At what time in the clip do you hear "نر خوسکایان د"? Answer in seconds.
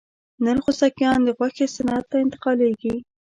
0.43-1.29